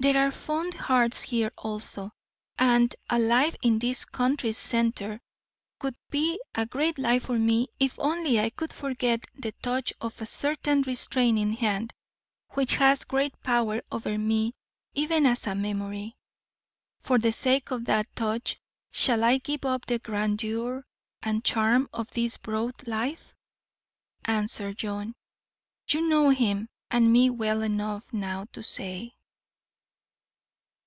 There 0.00 0.16
are 0.16 0.30
fond 0.30 0.74
hearts 0.74 1.22
here 1.22 1.50
also, 1.58 2.12
and 2.56 2.94
a 3.10 3.18
life 3.18 3.56
in 3.62 3.80
this 3.80 4.04
country's 4.04 4.56
centre 4.56 5.20
would 5.82 5.96
be 6.08 6.40
a 6.54 6.66
great 6.66 6.98
life 7.00 7.24
for 7.24 7.36
me 7.36 7.66
if 7.80 7.98
only 7.98 8.38
I 8.38 8.50
could 8.50 8.72
forget 8.72 9.24
the 9.34 9.50
touch 9.60 9.92
of 10.00 10.22
a 10.22 10.24
certain 10.24 10.82
restraining 10.82 11.54
hand 11.54 11.92
which 12.50 12.76
has 12.76 13.02
great 13.02 13.42
power 13.42 13.82
over 13.90 14.16
me 14.18 14.52
even 14.94 15.26
as 15.26 15.48
a 15.48 15.56
memory. 15.56 16.16
For 17.00 17.18
the 17.18 17.32
sake 17.32 17.72
of 17.72 17.84
that 17.86 18.06
touch 18.14 18.56
shall 18.92 19.24
I 19.24 19.38
give 19.38 19.64
up 19.64 19.86
the 19.86 19.98
grandeur 19.98 20.86
and 21.24 21.44
charm 21.44 21.88
of 21.92 22.08
this 22.12 22.36
broad 22.36 22.86
life? 22.86 23.34
Answer, 24.26 24.72
John. 24.74 25.16
You 25.88 26.02
know 26.08 26.28
him 26.30 26.68
and 26.88 27.12
me 27.12 27.30
well 27.30 27.62
enough 27.62 28.04
now 28.12 28.44
to 28.52 28.62
say. 28.62 29.16